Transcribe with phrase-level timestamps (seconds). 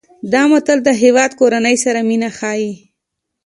[0.33, 2.71] دا متل د هیواد او کورنۍ سره مینه ښيي